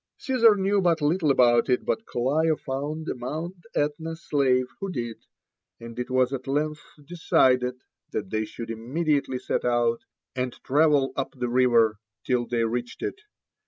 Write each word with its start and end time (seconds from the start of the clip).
Caesar 0.17 0.55
knew 0.55 0.81
but 0.81 0.99
little 0.99 1.29
about 1.29 1.69
it, 1.69 1.85
but 1.85 2.07
Clio 2.07 2.55
found 2.55 3.07
a 3.07 3.13
Mount 3.13 3.53
Etna 3.75 4.15
slave 4.15 4.65
who 4.79 4.89
did; 4.91 5.27
and 5.79 5.99
it 5.99 6.09
was 6.09 6.33
at 6.33 6.47
length 6.47 6.81
decided 7.05 7.83
that 8.09 8.31
they 8.31 8.43
should 8.43 8.71
immediately 8.71 9.37
set 9.37 9.63
out, 9.63 9.99
and 10.35 10.53
travel 10.63 11.13
up 11.15 11.33
the 11.37 11.49
river 11.49 11.99
till 12.25 12.47
they 12.47 12.63
reached 12.63 13.03
it. 13.03 13.21